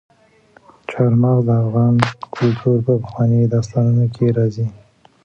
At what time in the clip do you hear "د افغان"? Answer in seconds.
1.47-1.95